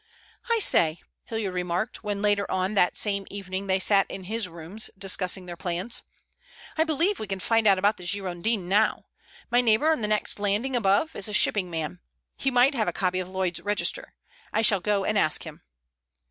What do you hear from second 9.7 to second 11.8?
on the next landing above is a shipping